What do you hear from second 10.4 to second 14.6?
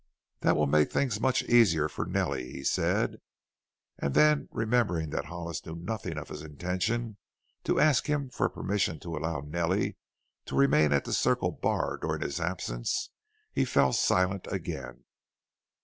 to remain at the Circle Bar during his absence, he fell silent